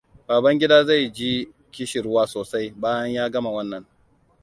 [0.27, 3.85] Babangida zai ji kishirwa sosai, bayan ya gama wannan.